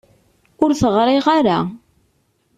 [0.63, 1.59] Ur t-ɣriɣ ara.